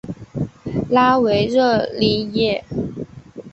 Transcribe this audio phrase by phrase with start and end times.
[0.89, 2.65] 拉维热里耶。